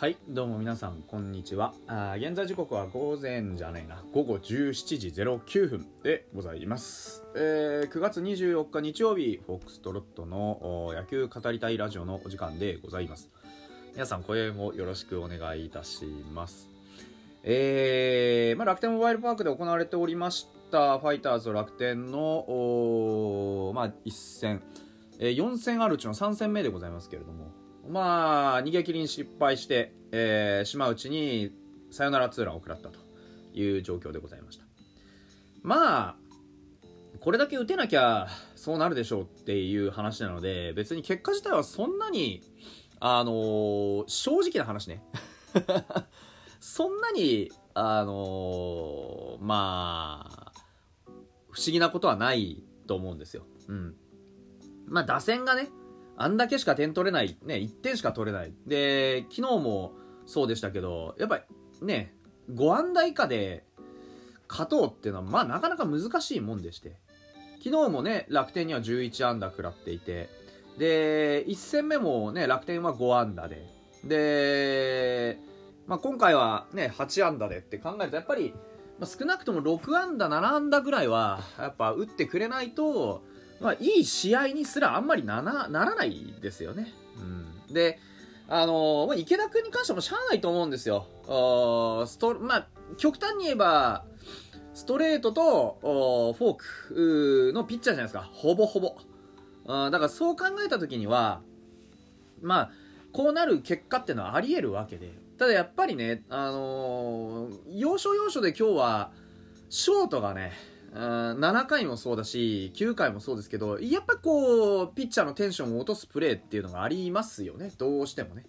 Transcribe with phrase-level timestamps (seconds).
[0.00, 1.74] はいどうも皆さんこんにちは。
[1.88, 4.04] あ現在時刻は午前じゃないな。
[4.12, 13.28] 午後17時09分でございます、えー、9月24日日曜日フォックストロットの野球語りたいラジオのお時間でございます。
[13.94, 16.68] 皆さん声もよろしくお願いいたします。
[17.42, 24.62] えー、まあ、楽天モバイルパークで行われておりましたファイターズと楽天の、まあ、一戦、
[25.18, 27.57] えー、4戦あるうちの3戦目でございますけれども。
[27.88, 31.52] まあ、逃げ切りに失敗して、えー、島内に
[31.90, 32.98] サヨナラツーランを食らったと
[33.54, 34.64] いう状況でございました。
[35.62, 36.16] まあ、
[37.20, 42.42] これだけ打てなきゃそうなるでしょうっていう話なので、別に結果自体はそんなに、
[43.00, 45.02] あのー、正直な話ね。
[46.60, 50.52] そんなに、あのー、まあ、
[51.50, 53.46] 不思議なことはないと思うんですよ。
[53.68, 53.96] うん。
[54.86, 55.70] まあ、打線がね、
[56.20, 58.52] あんだけしか点取れない、ね、1点しか取れない。
[58.66, 59.92] で、昨日も
[60.26, 61.38] そうでしたけど、やっぱ
[61.80, 62.12] りね、
[62.52, 63.64] 5安打以下で
[64.48, 66.96] 勝とうっていうのは、まあなかなか難しいもんでして。
[67.62, 70.28] 昨日もね、楽天には11安打食らっていて、
[70.76, 73.66] で、1戦目もね、楽天は5安打で、
[74.04, 75.38] で、
[75.86, 78.54] まあ、今回はね、8安打でって考えると、やっぱり、
[78.98, 83.22] まあ、少なくとも6安打、7安打ぐらいは、やっぱ打ってくれないと、
[83.60, 86.92] まあ、いい試合にすらあんまりなならないですよね。
[87.16, 87.98] うん、で、
[88.48, 91.06] あのまあ、池田君に関してもしゃあないと思うんですよ。
[92.06, 94.04] ストまあ、極端に言えば、
[94.74, 96.56] ストレートとフォー
[96.88, 98.28] クのピッチャーじゃないですか。
[98.32, 98.96] ほぼほぼ。
[99.66, 101.42] だからそう考えた時には、
[102.40, 102.70] まあ、
[103.12, 105.12] こうなる結果っていうのはあり得るわけで。
[105.36, 109.10] ただやっぱりね、あのー、要所要所で今日は、
[109.68, 110.52] ショートがね、
[110.92, 117.70] 7回もそうだし9回もそうですけどやっぱこうピッチャーのテンションを落とすプレーっていうのがありますよね。
[117.76, 118.46] どうしてもね、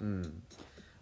[0.00, 0.42] うん。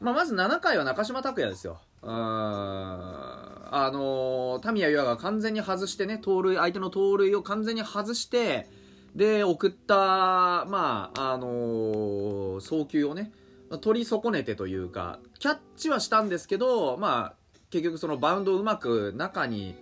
[0.00, 1.80] まあ、まず7回は中島拓也ですよ。
[2.02, 8.68] あのタミヤ・ユアが完全に外してね盗塁相手の盗塁を完全に外して
[9.14, 9.96] で送った
[10.66, 13.32] まああのー、送球をね
[13.80, 17.34] 取り損ねてというかキャッチはしたんですけどまあ
[17.70, 19.74] 結局そのバウンドをうまく中に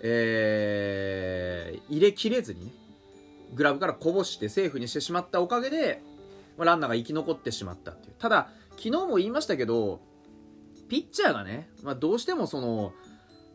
[0.00, 2.72] えー、入れきれずにね、
[3.54, 6.02] グラブからこぼしてセーフにしてしまったおかげで、
[6.56, 8.14] まあ、ランナーが生き残ってしまったっていう。
[8.18, 10.00] ただ、昨日も言いましたけど、
[10.88, 12.92] ピッチャーがね、まあ、どうしてもその、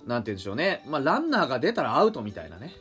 [0.06, 2.74] なんて言うんでしょうね、まあ、ランナーが出たらアウトみたいなね。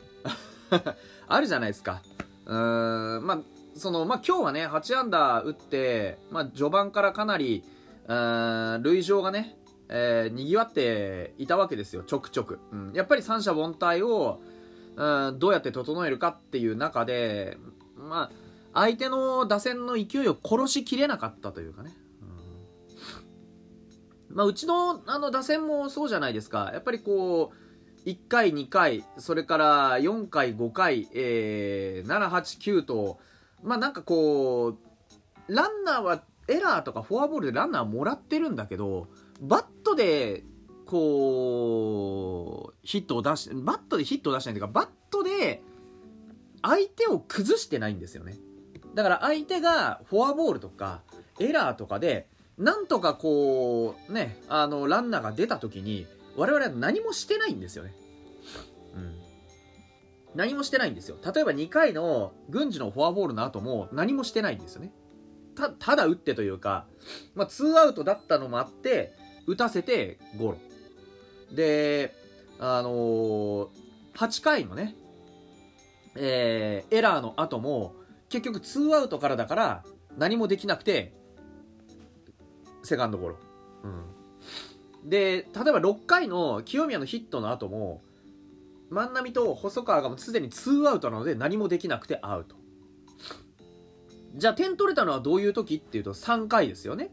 [1.27, 2.01] あるじゃないですか。
[2.45, 3.39] うーん、まあ、
[3.75, 7.63] その、まあ、今日はね、8安打打って、まあ、序盤からかなり、
[8.07, 9.55] 塁上がね、
[9.89, 12.59] えー、賑わっていたわけですよ、ちょくちょく。
[12.71, 14.41] うん、やっぱり三者凡退を、
[14.95, 17.57] うん、どうやって整えるかっていう中で、
[17.95, 18.29] ま
[18.73, 21.93] あ、相手の打線の勢いを殺しきれなかったというかね。
[24.29, 26.71] うん、まあ、うちのあの打線もそうじゃないですか。
[26.73, 33.19] やっぱりこう、1回、2回、それから4回、5回、えー、7、8、9と、
[33.61, 34.77] まあなんかこう、
[35.47, 39.07] ランナーはエラーとかフォアボールでランナーもらってるんだけど、
[39.41, 40.43] バットで、
[40.85, 45.61] こう、ヒットを出して、バットでヒットを出したいというか、バットで
[46.61, 48.37] 相手を崩してないんですよね。
[48.95, 51.01] だから相手がフォアボールとか
[51.39, 52.27] エラーとかで、
[52.57, 56.05] なんとかこう、ね、あの、ランナーが出た時に、
[56.35, 57.95] 我々は何もしてないんですよね。
[58.95, 59.15] うん。
[60.35, 61.17] 何もしてないんですよ。
[61.23, 64.91] 例えば2回の軍事のフォアボールの後も何もしてないんですよね。
[65.55, 66.87] た、ただ打ってというか、
[67.35, 69.13] まあ、2アウトだったのもあって、
[69.47, 70.57] 打たせてゴロ。
[71.51, 72.15] で、
[72.59, 73.67] あのー、
[74.15, 74.95] 8回のね、
[76.15, 77.95] えー、エラーの後も、
[78.29, 79.83] 結局2アウトからだから
[80.17, 81.13] 何もできなくて、
[82.83, 83.37] セカンドゴロ。
[83.83, 85.09] うん。
[85.09, 88.01] で、例えば6回の清宮のヒットの後も、
[88.89, 92.55] 万波と細川がもうすでに2アウトなので何もできなくてアウト。
[94.35, 97.11] じゃあ点取れたのはどういう時っていうと3回ですよね。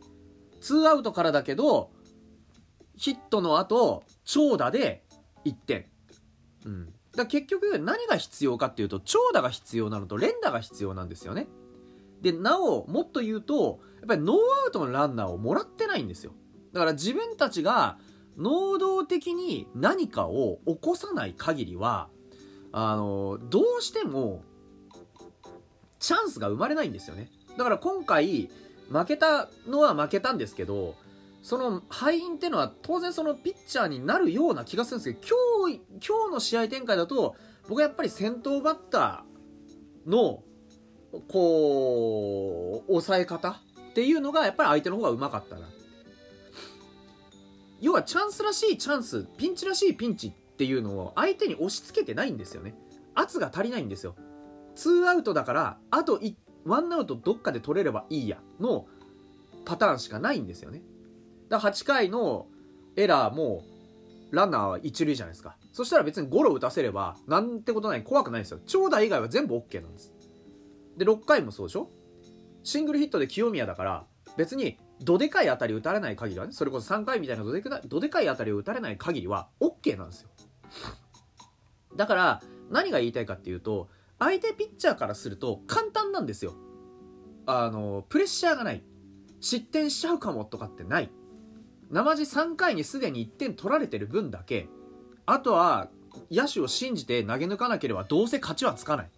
[0.63, 1.91] 2アウトからだけど、
[3.01, 5.03] ヒットの後、長打で
[5.47, 5.87] 1点。
[6.67, 6.93] うん。
[7.17, 11.49] だ結局何が必要かっていうと、長打が必要なのと連打が必要なんですよね。
[12.21, 14.37] で、なお、もっと言うと、やっぱりノー
[14.67, 16.33] アウトのランナーをもらってないんですよ。
[16.75, 17.97] だから自分たちが
[18.37, 22.11] 能動的に何かを起こさない限りは、
[22.71, 24.45] あの、どうしても、
[26.01, 27.31] チャンスが生まれないんですよね。
[27.57, 28.51] だから今回、
[28.91, 30.97] 負けたのは負けたんですけど、
[31.43, 37.35] その敗因っていうのは当然そのピッチャーになるような気がするんですけど今日今日の試合展開だと
[37.69, 40.43] 僕はやっぱり先頭バッターの
[41.29, 45.69] こう抑え方っていうのがやっぱり相手の方がうまかったな。
[47.81, 52.75] 要はチャンスらしいチャンスピンチらしいピンチっていうのを相手に押し付けてないんですよね。
[53.15, 54.15] 圧が足りないんですよ。
[54.77, 56.35] 2アウトだからあと1
[56.67, 58.87] アウトどっかで取れればいいやの
[59.65, 60.83] パターンしかないんですよね。
[61.51, 62.47] だ8回の
[62.97, 63.63] エラーも
[64.31, 65.57] ランナーは一塁じゃないですか。
[65.73, 68.61] そしたら別にゴロ打たせればなんてことない怖くないんですよ。
[68.67, 70.13] 長打以外は全部 OK なんです。
[70.97, 71.91] で6回もそうでしょ？
[72.63, 74.05] シングルヒットで清宮だから
[74.37, 80.29] 別にどでかい当たり打たれない限りはねそれこそ3回みたいなどでかどでかい当たりを打たれない限りは OK なんですよ。
[81.97, 83.89] だから何が言いたいかっていうと
[84.19, 86.55] 相手ピッチャーからすると簡単なんですよ。
[87.47, 88.85] あのプレッシャーがない。
[89.41, 91.11] 失点しちゃうかもとかってない。
[91.91, 94.69] 生地3回にすでに1点取られてる分だけ
[95.27, 95.89] あとは
[96.31, 99.11] 野手を信じて投げ抜かなければどうせ勝ちはつかない。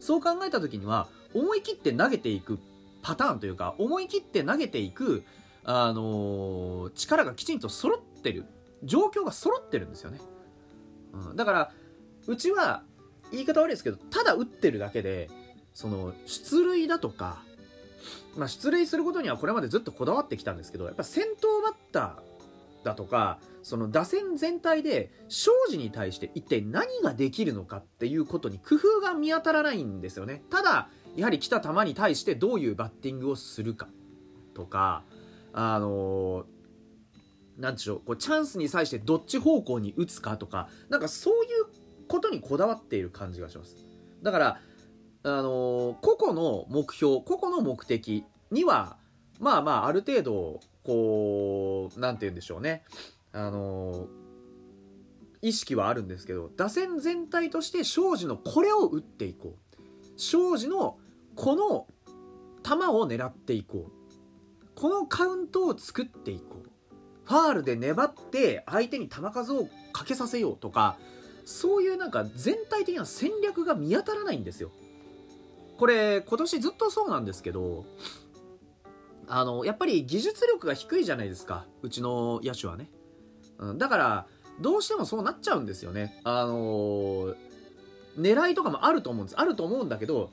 [0.00, 2.58] そう考えた時には思い切って投げていく
[3.02, 5.22] パターンというか思い切って投げていく、
[5.64, 8.44] あのー、力がきちんと揃ってる。
[8.82, 10.18] 状況が揃ってるんですよね、
[11.12, 11.72] うん、だから
[12.26, 12.82] うちは
[13.30, 15.30] 言い方悪いですけどただ打ってるだけで
[15.74, 17.42] その出塁だとか、
[18.36, 30.42] まあ、出塁することにはこれまでずっとこだわってきたんですけどやっぱ先頭バッターだとかその打線全体で庄司に対して一体何ができるのかっていうことに工夫が見当たらないんですよね。
[30.50, 33.88] ただやはり来た球に対してどういうバッティングをするか
[34.54, 35.04] とか
[35.52, 36.46] あの
[37.58, 43.76] なんでしょうこうチャンスに際してどっち方向に打つかとかなんかそういうことにこだわっている感じがします。
[44.22, 44.60] だから
[45.24, 48.96] あの個々の目標個々の目的には
[49.38, 52.84] まあまあある程度こうなんて言うんでしょうね。
[53.32, 54.08] あの
[55.40, 59.78] 意識はあるんですけど打線全体として庄司のこれを打っていこう。
[60.16, 60.98] 庄司の
[61.34, 61.86] この
[62.62, 63.92] 球を狙っていこう。
[64.74, 66.68] このカウントを作っていこう。
[67.24, 70.96] ファールで粘って相手に球数をかけさせようとか
[71.44, 74.70] そういうなんか全体的な戦略が見当たらないんですよ。
[75.78, 77.84] これ今年ずっとそうなんですけど
[79.34, 81.64] あのやっぱり技術力が低いじゃないですか。
[81.80, 82.90] うちの野手はね、
[83.56, 84.26] うん、だから
[84.60, 86.20] どうしてもそうなっちゃうんですよね。
[86.22, 87.36] あのー、
[88.18, 89.40] 狙いとかもあると思うんです。
[89.40, 90.28] あると思うんだけど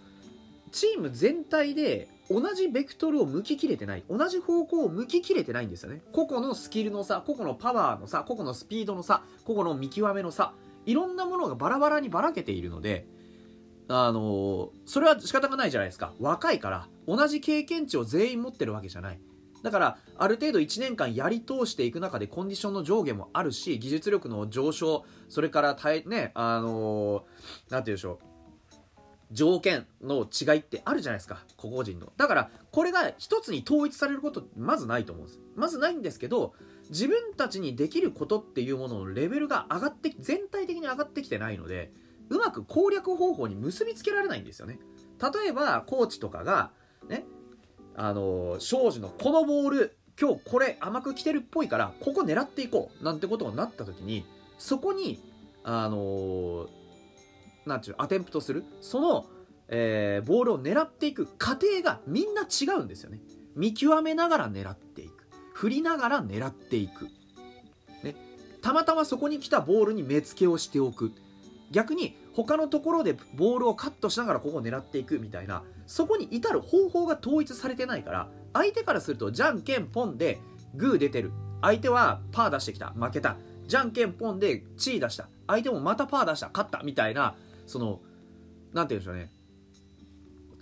[0.74, 4.04] チーム全体で同じベクトルを向ききれてない。
[4.10, 6.02] 同じ方向を向ききれてないんですよね。
[6.12, 10.52] 個々のスキルの差個々のパワーの差個々のスピードの差個々の見極めの差。
[10.86, 13.08] いろんなものがバラバラにばらけているので
[13.92, 16.14] あのそれは仕方がないじゃないですか。
[16.20, 19.20] 若いから同じ経験値を全員持ってるわけじゃない。
[19.64, 27.26] だからある程度1年間やり通していく中でコンディションの上下もあるし技術力の上昇それから耐えねあの
[27.70, 28.30] なんて言うでしょう。
[29.32, 31.44] 条件の違いってあるじゃないですか。
[31.58, 32.14] 個々人の。
[32.16, 35.40] だからこれが一つに統一されることまずないと思うんです。
[35.56, 36.54] まずないんですけど
[36.90, 41.92] 自分たちにできることっていうもののレベルが上がって全体的に上がってきてないので
[42.30, 44.80] うまく攻略方法に結びつけられないんですよね。
[45.22, 46.72] 例えばコーチとかが
[47.08, 47.26] ね
[47.96, 54.26] あの庄司のこのボール今日これ甘く来てるっぽいからここ狙っていこうなんてことになった時に
[54.58, 55.22] そこに
[55.64, 56.68] あの
[57.66, 59.26] なんていうアテンプトするその、
[59.68, 63.20] えー、ボールを狙っていく過程がみんな違うんですよね。
[63.56, 65.30] 見極めながら狙っていく。
[65.54, 67.10] 振りながら狙っていく、
[68.04, 68.16] ね、
[68.62, 71.12] たまたまそこに来たボールに目付けをしておく。
[71.72, 80.40] 逆に他のところでボールをカットしながらここを狙っていくみたいなそこに至る方法が統一されてないから相手からするとじゃんけんポンで
[80.76, 81.32] グー出てる。
[81.62, 82.92] 相手はパー出してきた。
[82.92, 83.36] 負けた。
[83.68, 85.28] じゃんけんポンでチー出した。
[85.48, 86.50] 相手もまたパー出した。
[86.54, 88.00] 勝ったみたいなその
[88.74, 89.32] 何て言うんでしょうね。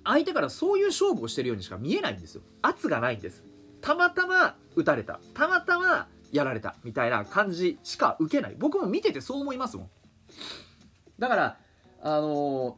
[0.03, 2.41] 相手からそういう勝負をしてるようにしか見えないんですよ。
[2.61, 3.43] 圧がないんです。
[3.81, 5.19] たまたま打たれた。
[5.33, 6.75] たまたまやられた。
[6.83, 8.55] みたいな感じしか受けない。
[8.57, 9.89] 僕も見ててそう思いますもん。
[11.19, 11.57] だから
[12.01, 12.75] あのー、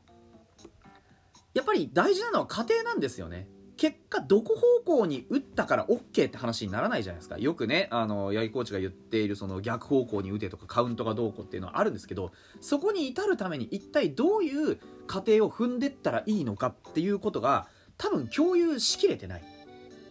[1.53, 3.47] やっぱり大事なのは家庭なんですよね。
[3.79, 7.37] 結果どこ方向に打ったから OK って話にならないじゃないですか。
[7.37, 14.77] よくねあの八木コーチが言っているその逆方向に打てとかカウントがどうこうっていうのはあるんですけどそこに至るために一体どういう
[15.07, 17.67] 過程を踏んでったらいいのかっていうことが
[17.97, 19.43] 多分共有しきれてない、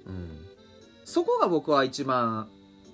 [0.07, 0.47] うん、
[1.05, 2.49] そこが僕は一番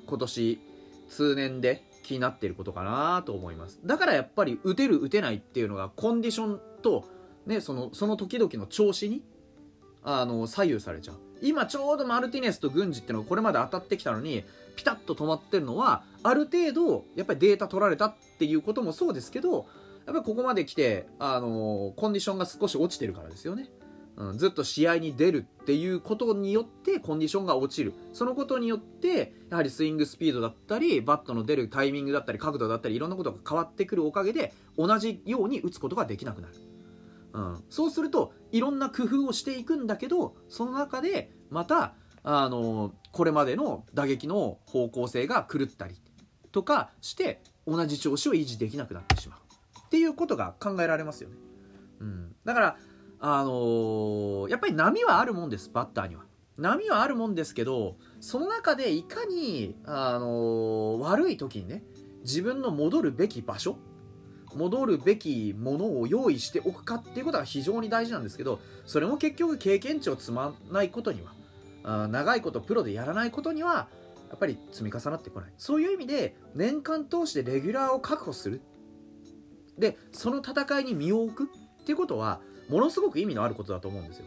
[0.07, 0.61] 今年
[1.09, 3.81] 通年で気になっていることかなと思います。
[3.85, 7.09] だからやっぱり打てる打てないっていうのがコンディションと、
[7.47, 9.23] ね、そのその時々の調子に
[10.05, 11.17] あの左右されちゃう。
[11.43, 14.45] 今ちょうどマルティネスと郡司っていうのがこれまで当たってきたのに
[14.77, 19.67] ピタッと止まってるのはある程度やっぱりデータ取られたっていうこともそうですけど
[20.07, 23.69] やっぱりここまで来てあのコンディションが少し落ちてるからですよね。
[24.35, 27.93] ん、ずっと試合に出るっていうことによってコンディションが落ちる。
[28.13, 36.55] そのことによってやはりスイングスピードだったりバットの出るタイミングだったり角度だったりいろんなことが変わってくるおかげで同じように打つことができなくなる、
[37.33, 45.97] うん、そうするといろんな工夫をしていくんだけどその中でまたあのこれまでの打撃の方向性が狂ったり
[46.53, 49.39] とかして同じ調子を維持できなくなってしまう。
[49.87, 51.37] っていうことが考えられますよね、
[52.01, 52.77] うん、だから
[53.27, 56.25] あのー、やっぱり波はあるもんですバッターには。
[56.59, 61.83] 波はあるもんですけどその中でいかに、あのー、悪い時にね
[62.21, 63.79] 自分の戻るべき場所
[64.55, 71.33] 戻るべきものを用意しておくかっていうことが非常に大事なんですけどそれも結局経験値を積まないことには
[71.83, 73.89] あ長いことプロでやらないことには
[74.29, 75.53] やっぱり積み重なってこない。
[75.57, 78.61] そういう意味で年間通してレギュラーを確保する。
[79.79, 84.27] でその戦いに身を置くっていうことはものすごく意味のあることだと思うんですよ。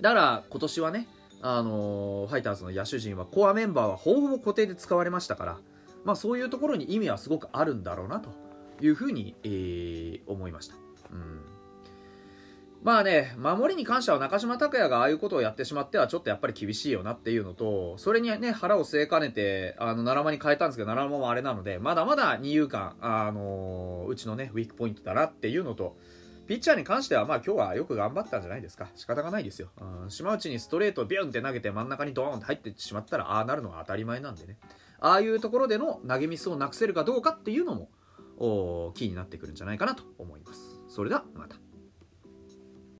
[0.00, 1.08] だから今年はね
[1.42, 5.58] あのー、ファイターズの野手陣はコアメンバーはほぼほぼ固定で使われましたから
[6.04, 8.46] まあそういうところに意味はすごくあるんだろうなと。
[8.80, 10.74] いうふうに、えー、思いました。
[11.10, 11.40] うん。
[12.82, 25.96] まあね、守りに関しては中島拓也がああいうことをやってしまってはちょっとやっぱり厳しいよなっていうのと、それにね、腹を据えかねて、あの、奈良間に変えたんですけど、奈良間もあれなので、まだまだ二遊間、あのー、うちのね、ウィークポイントだなっていうのと、
[26.46, 28.88] ピッチャーに関しては、まあ今日はよく頑張ったんじゃないですか。
[28.94, 29.68] 仕方がないですよ。
[30.02, 34.58] うん、島内にストレートビュンって投げて真ん中にドーンって入ってしまったら、ああなるのは当たり前なんでね。
[35.00, 37.90] ああいうところでの投げミスをなくせるかどうかっていうのも、
[38.38, 40.80] おキーになってくるんじゃないかなと思います。
[40.88, 41.65] それでは、また。